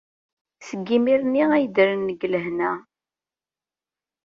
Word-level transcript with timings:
Seg 0.67 0.81
yimir-nni 0.91 1.43
ay 1.55 1.65
ddren 1.67 2.01
deg 2.09 2.21
lehna. 2.33 2.71